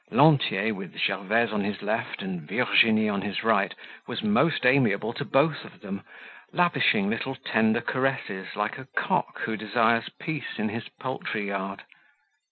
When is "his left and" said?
1.63-2.41